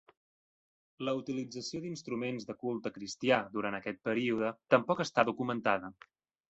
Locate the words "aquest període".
3.83-4.53